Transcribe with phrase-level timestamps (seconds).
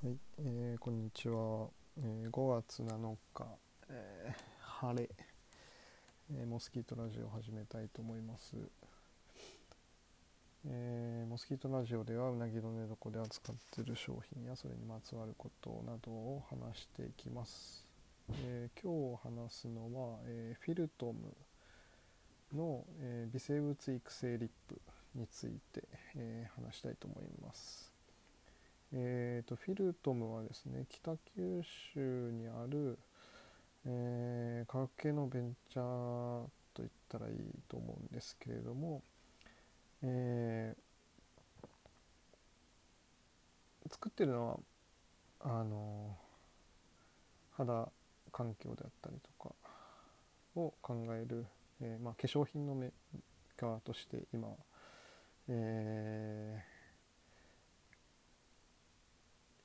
[0.00, 1.66] はい、えーこんにちは、
[1.98, 3.46] えー5月7日、
[3.88, 5.10] えー晴れ、
[6.30, 8.54] えーモスキートラジオを始めたいと思います、
[10.64, 17.84] えーモスキートラジオではうなぎの寝床で扱っている商品やそれにまつわることなどを話していきます、
[18.44, 19.80] えー今日話すの
[20.12, 21.34] は、えーフィルトム
[22.56, 24.80] の、えー微生物育成リップ
[25.16, 25.82] について、
[26.14, 27.87] えー話したいと思います。
[28.92, 31.62] えー、とフィルトムはですね北九
[31.94, 32.98] 州にある、
[33.84, 36.48] えー科学系のベンチャーと
[36.78, 37.34] 言ったらいい
[37.68, 39.02] と思うんですけれども、
[40.02, 40.88] えー
[43.90, 44.58] 作ってるのは
[45.40, 46.14] あの
[47.56, 47.88] 肌
[48.30, 49.54] 環境であったりとか
[50.56, 51.46] を考える、
[51.80, 52.90] えーまあ、化粧品のメー
[53.56, 54.48] カーとして今、
[55.48, 56.77] えー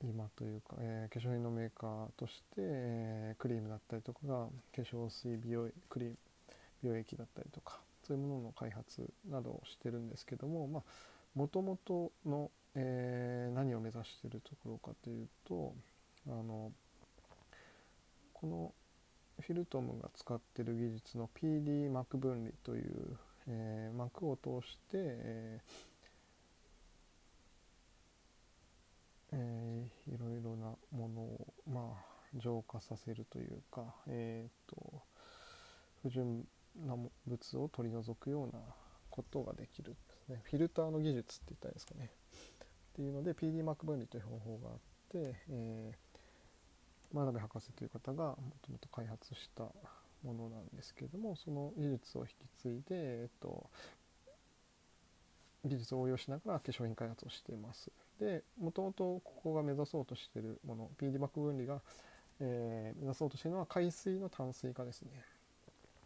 [0.08, 6.16] 今というか、えー化粧品のメーカーとして、えークリームだったりとかが化粧水美容クリーム
[6.82, 10.82] 美容液だったりとかそういうものの開発などをしてるんですけどもまあ
[11.34, 15.74] もともとの、えー何を目指してるところかというと
[16.28, 16.72] あの
[18.32, 18.72] この
[19.40, 23.16] フィルトムが使ってる技術の PD 膜分離という、
[23.48, 25.93] えー膜を通して、えー
[29.34, 35.02] えーいろいろなものを、まあ、浄化させるというか、えー、と
[36.02, 36.44] 不純
[36.86, 37.10] な物
[37.56, 38.60] を取り除くような
[39.10, 40.40] ことができるですね。
[40.44, 42.10] フィルターの技術って言ったらいいですかね。
[42.10, 44.76] っていうので PD 膜分離という方法があっ
[45.10, 46.14] て、えー
[47.14, 49.62] 真鍋博士という方がもともと開発した
[50.24, 53.70] ものなんですけれどもその技術を引き継いで、えっと
[55.64, 57.90] 技術を応用しながら化粧品開発をしています。
[58.20, 61.80] でもともとここが目指そうとしているもの PD 膜分離が、
[62.40, 65.10] えー目指そうとしているのは海水の淡水化ですね、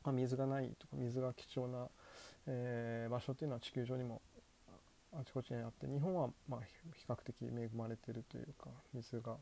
[0.04, 1.88] まあ、水がないとか水が貴重な、
[2.46, 4.22] えー場所っていうのは地球上にも
[5.12, 6.60] あちこちにあって日本はまあ
[6.94, 9.36] 比較的恵まれているというか水が、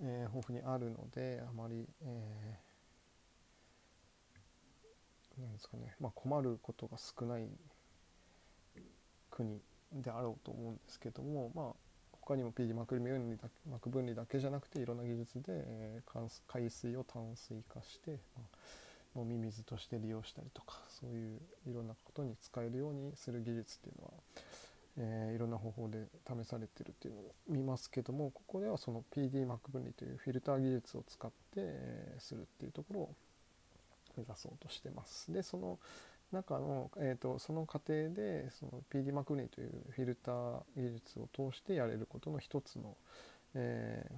[0.00, 2.74] えー豊富にあるのであまり、えー
[5.40, 7.48] なんですかね、まあ、困ることが少ない
[9.34, 9.58] 国
[9.92, 11.66] であろうと思うんですけども、まあ、
[12.12, 18.42] 他にも PD 膜分離だ膜分離だけじゃなくていろんな技術で、えー海海水を淡水化して、ま
[19.16, 24.12] あ、飲み水として利用したりとかそういういろんなことに使えるようにする技術っていうのは、
[24.98, 33.14] えーいろんな方法で試されてるっていうのを見ますけどもここではその PD 膜分離というフィルター技術を使って、えーするっていうところを
[34.16, 35.32] 目指そうとしてます。
[35.32, 35.78] でその
[36.34, 42.96] 中の、えー、とその過程でその PD 膜分離というフィルター技術を通してやれることの一つの、
[43.54, 44.14] えー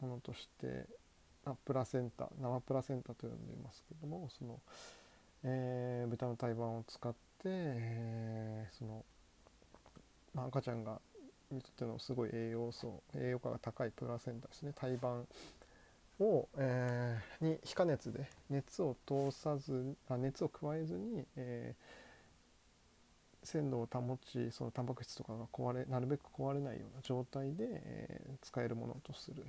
[0.00, 0.84] ものとして
[1.44, 4.60] あプラセンタ生プラセンタと呼んでいますけどもその、
[5.44, 9.04] えー豚の胎盤を使って、えーその、
[10.34, 11.00] まあ、赤ちゃんが
[11.50, 15.26] にとってのすごい栄養素栄養価が高いプラセンタですね胎盤
[16.20, 22.06] を、えーに非加熱で熱を通さずあ熱を加えずに、えー
[23.46, 29.44] 鮮度を保ちそのタンパク質とかが壊れなるべく壊れないような状態で、えー使えるものとする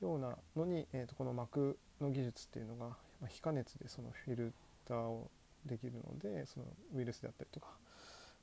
[0.00, 4.52] ようなのに、えーとこの膜の技術っていうのが、まあ非加熱でそのフィル
[4.86, 5.30] ターを
[5.64, 7.68] できるのでそのウイルスであったりとか、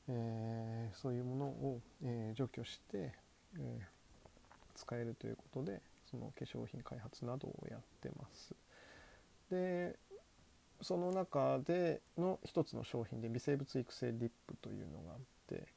[0.08, 3.12] えーそういうものを、え除去して、
[3.60, 3.80] え
[4.76, 5.80] 使えるということで
[6.16, 8.56] その化粧品開発などをやってます。
[9.50, 9.96] で
[10.82, 15.68] その中での一つの商品で微生物育成リップというのがあって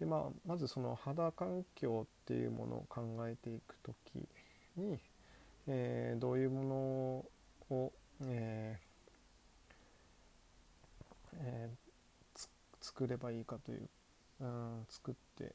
[0.00, 4.26] で、まあ、まずその肌環境っていうものを考えていく時
[4.76, 4.98] に、
[5.66, 6.64] えーどういうも
[7.70, 11.88] のを、えーえー
[12.80, 13.88] 作ればいいかという、
[14.40, 15.54] うん、作って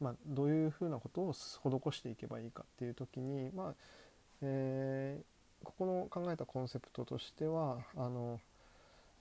[0.00, 1.60] まあ、どういうふうなことを施
[1.92, 3.74] していけばいいかっていう時に、まあ
[4.42, 5.24] えー
[5.62, 8.40] ここの考えたコンセプトとしてはあの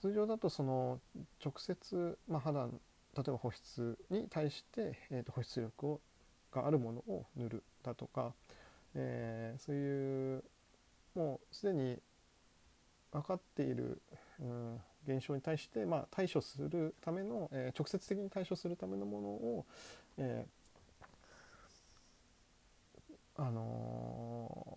[0.02, 1.00] 通常だとその
[1.44, 2.70] 直接、まあ、肌例
[3.28, 6.02] えば保湿に対して、えーと保湿力を
[6.54, 8.34] があるものを塗るだとか、
[8.96, 10.44] えーそういう
[11.16, 11.98] もうすでに
[13.12, 14.02] 分かっている、
[14.40, 19.66] うん、現象に対して、まあ、対処するための、えー直接的に対処するためのものを、
[20.18, 20.59] えー
[23.40, 24.68] あの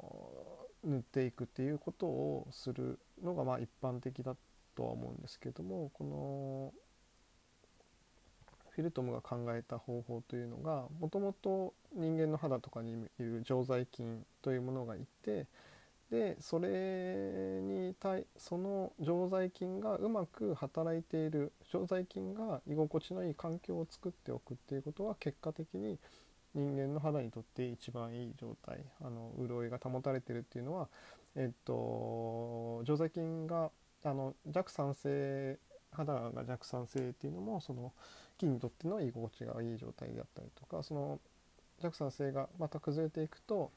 [0.84, 4.36] 塗っていくっていうことをするのがまあ一般的だ
[4.76, 6.72] とは思うんですけどもこの
[8.70, 15.46] フィルトムが考えた方法というのがもともと人間の肌とかにいる常在菌というものがいて
[16.10, 25.98] でそれに対その常在菌がうまく働いている常在菌が居心地のいい環境を作っておくっていうことは結果的に
[26.54, 30.88] 人間の肌にとって一番いい状態あの潤いが保たれてるっていうのは、
[31.34, 33.70] えっと、常在菌が
[34.04, 35.58] あの弱酸性
[35.92, 37.92] 肌が弱酸性っていうのもその
[38.38, 41.20] 菌にとっての居心地がいい状態であったりとかその
[41.80, 43.70] 弱酸性がまた崩れていくと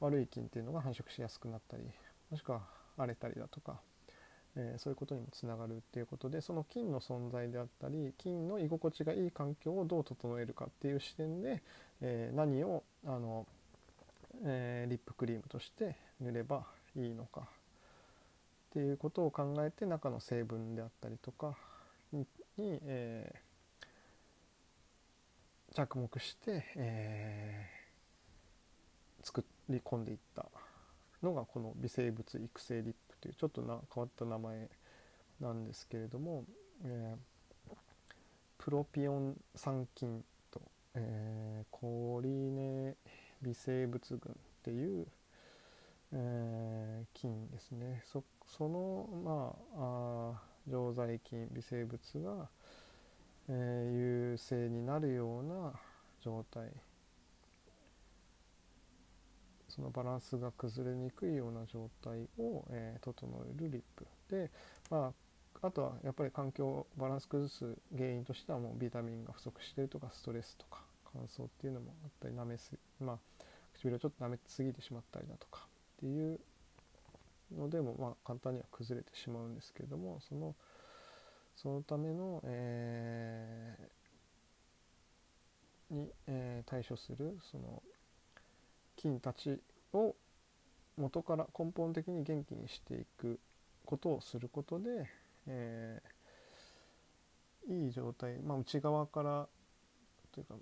[0.00, 1.84] 悪い菌っていうのが繁殖しやすくなったり
[2.30, 2.62] もしくは
[2.96, 3.80] 荒れたりだとか、
[4.56, 11.62] えー、そういうことにもつながるっていうことでその菌の存在であったり菌の居心地がいい環境をどう整えるかっていう視点で、
[12.00, 13.46] えー、何をあの、
[14.44, 16.64] えー、リップクリームとして塗れば
[16.96, 17.44] いいのかっ
[18.72, 21.56] ていうことを考えて中の成分であったりとか
[22.12, 22.26] に、
[22.58, 23.32] え、
[25.74, 27.66] 着目して、え、
[29.22, 30.46] 作り込んでいった
[31.22, 33.09] のがこの微生物育成リップ。
[33.20, 34.68] というちょっとな変わった名前
[35.40, 36.44] なんですけれども、
[36.84, 37.74] えー、
[38.58, 40.60] プロピオン酸菌と、
[40.94, 42.96] えー、コリネ
[43.42, 45.06] 微生物群っていう、
[46.12, 48.02] えー、菌ですね。
[48.06, 48.22] そ
[48.68, 52.48] のまああ常在菌微生物が、
[53.48, 55.72] え、優勢になるような
[56.20, 56.70] 状態
[59.70, 64.50] そのバランスが崩れにくいような状態を、えー、整えるリップで、
[64.90, 65.12] ま
[65.62, 70.82] あ、あとはやっぱり環境バランス崩す原因としてはもうビタミンが不足してるとかストレスとか
[71.12, 73.18] 乾燥っていうのもあったり舐めすまあ
[73.74, 75.66] 唇をちょっと舐めすぎてしまったりだとか
[75.98, 76.40] っていう
[77.56, 80.54] のでもまあ簡単には崩れてしまうんですけれどもその
[81.56, 87.82] そのための、えー、に、えー、対処するその
[89.00, 89.60] 菌たち
[89.92, 90.14] を
[90.96, 93.38] 元から根本的に元気にしていく
[93.84, 95.06] ことをすることで、
[95.46, 99.48] えー、いい状態、まあ、内側から
[100.32, 100.54] というか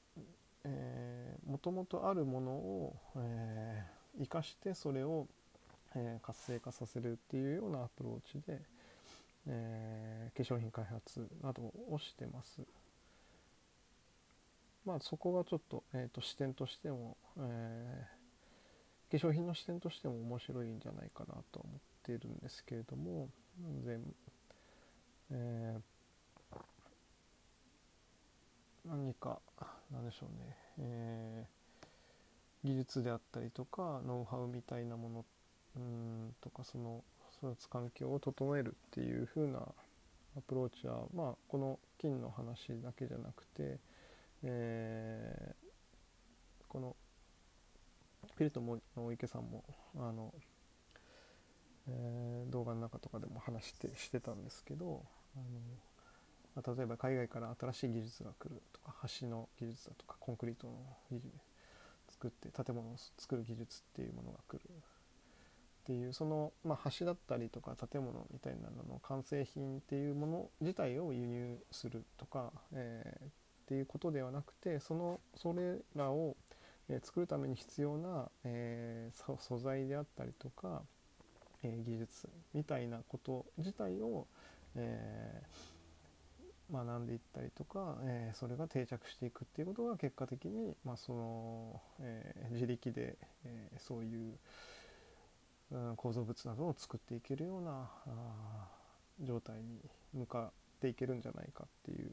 [1.46, 5.26] もともとあるものを、えー、生かしてそれを
[5.94, 8.60] えー、活性化させるっていうようなアプローチで、
[9.46, 12.62] えー、化粧品開発などをしてます。
[14.84, 18.17] まあそこがちょっと,、えーと、視点としても、えー、
[19.10, 23.28] 化粧品の視点としても面白いんじゃないかなと思っているんですけれども
[23.84, 24.02] 全、
[25.30, 26.58] えー、
[28.84, 29.38] 何か
[29.90, 35.24] 何でしょうね、えー、技術であったりとかノウハウみたいなもの
[35.76, 37.02] うんとかその
[37.42, 39.60] 育つ環境を整えるっていう風な
[40.36, 43.78] アプローチはまあこの金の話だけじゃなくて、
[44.42, 46.96] えー、この
[48.38, 49.64] ピルトの池さんも
[49.96, 50.32] あの、
[51.88, 55.02] えー、動画の中とかでも話してしてたんですけど
[55.34, 60.74] あの、ま、例えば海外から新しい技術が来るとか橋の技術だとかコンクリートの
[61.10, 61.28] 技術
[62.10, 64.62] 作って建物を作る技術っていうものが来る。
[64.62, 73.30] っていうその、まあ、橋だったりとか建物みたいなのの完成品っていうもの自体を輸入するとか、えー、っ
[73.66, 76.36] ていうことではなくてそのそれらを、
[76.88, 80.82] え、作るために必要な、えー、素材であったりとか、
[81.62, 84.26] え技術みたいなこと自体を、
[84.76, 85.42] え
[86.70, 94.38] 学んでいったりとか、えそれが定着していくっていうことが結果的に、まあそのえ自力で、えそういう
[95.70, 97.88] うん構造物などを作っていけるような
[99.20, 99.80] 状態に
[100.14, 102.10] 向かっていけるんじゃないかっていう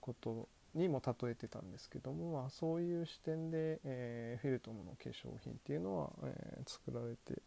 [0.00, 7.42] ことにも例えてたんですけども、まあ、そういう視点で、えー、フェルトムの化粧品っていうのは、えー、作られて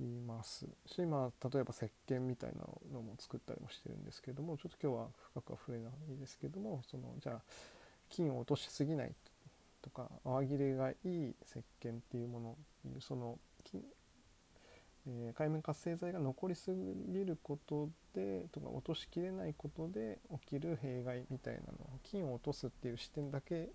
[0.00, 0.66] います。
[0.86, 7.40] し、まあ、例えば石鹸みたいなのも作ったりもしてるんですけどもちょっと今日は深くは触れないですけどもそのじゃあ
[8.08, 9.12] 菌を落としすぎない
[9.80, 13.38] とか泡切れがいい石鹸っていうものその
[15.08, 23.70] えー、海面活性剤が残りすぎることでとか落としきれないことで起きる弊害みたいなの菌を落とすっていう視点だけ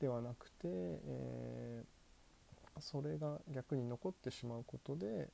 [0.00, 5.28] ではなくて、えー、それが逆に残ってしまうことで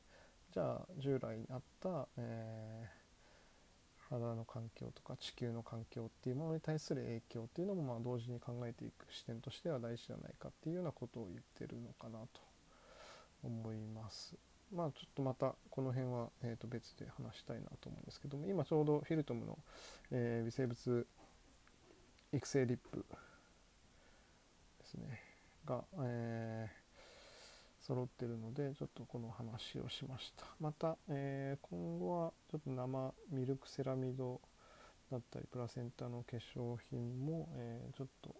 [0.54, 12.40] じゃあ従来にあった、えー、肌の環境とか地球の環境っていうものに対する影響っていうのもまあ同時に考えていく視点としては大事じゃないかっていうようなことを言ってるのかなと
[13.42, 14.36] 思います。
[14.74, 19.58] まあちょっとまたこの辺は、えー、と別で話したいなと思うんですけども今ちょうどフィルトムの、
[20.10, 21.06] えー、微生物
[22.32, 23.04] 育成リップ
[24.80, 25.20] ですね
[25.66, 30.44] が、えー、揃ってるのでちょっとこの話をしました。
[30.58, 34.40] また、えー、今後はちょっと生ミルクセラミド
[35.10, 38.34] だったりプラセンタの化粧品も、えー、ちょっと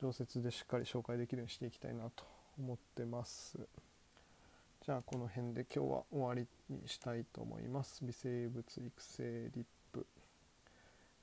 [0.00, 2.24] 常設でしっかり紹介できるようにしていきたいなと
[2.58, 3.58] 思ってます。
[4.88, 8.02] じゃあこの辺で今日は終わりにしたいと思います。
[8.06, 10.06] 微生物育成リップ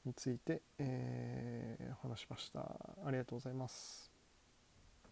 [0.05, 2.59] について、えー、話しました。
[2.59, 4.14] ありがとうございます。